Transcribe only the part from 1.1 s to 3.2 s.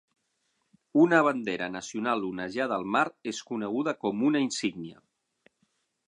bandera nacional onejada al mar